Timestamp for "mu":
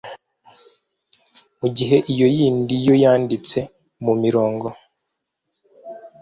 1.59-1.67, 4.03-4.13